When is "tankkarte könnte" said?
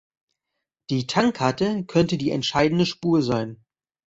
1.05-2.17